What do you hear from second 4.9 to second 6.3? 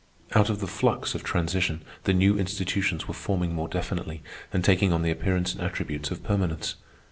on the appearance and attributes of